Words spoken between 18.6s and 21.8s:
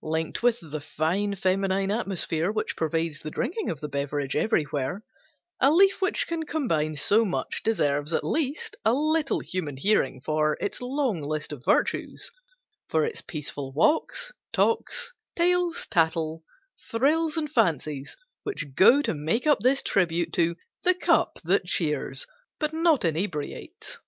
go to make up this tribute to "the cup that